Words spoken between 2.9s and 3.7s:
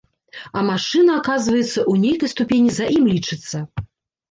ім лічыцца.